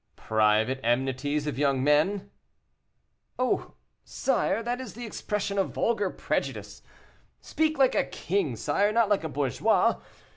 "Private 0.15 0.79
enmities 0.81 1.45
of 1.45 1.59
young 1.59 1.83
men?" 1.83 2.31
"Oh! 3.37 3.75
sire, 4.03 4.63
that 4.63 4.81
is 4.81 4.95
the 4.95 5.05
expression 5.05 5.59
of 5.59 5.75
vulgar 5.75 6.09
prejudice; 6.09 6.81
speak 7.39 7.77
like 7.77 7.93
a 7.93 8.05
king, 8.05 8.55
sire, 8.55 8.91
not 8.91 9.09
like 9.09 9.23
a 9.23 9.29
bourgeois. 9.29 9.97